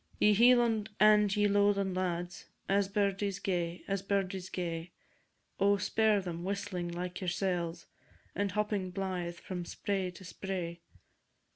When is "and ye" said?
0.99-1.47